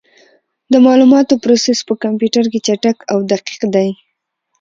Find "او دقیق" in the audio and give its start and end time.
3.11-3.61